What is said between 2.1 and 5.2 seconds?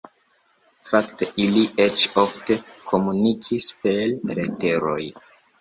ofte komunikis per leteroj.